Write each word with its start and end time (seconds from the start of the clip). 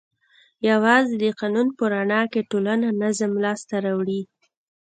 یوازې 0.69 1.13
د 1.23 1.25
قانون 1.39 1.67
په 1.77 1.83
رڼا 1.93 2.21
کې 2.31 2.47
ټولنه 2.51 2.87
نظم 3.01 3.31
لاس 3.43 3.59
ته 3.69 3.75
راوړي. 3.85 4.21